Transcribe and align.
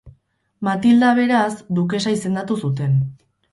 Matilda, 0.67 1.09
beraz, 1.19 1.53
dukesa 1.81 2.17
izendatu 2.17 2.61
zuten. 2.65 3.01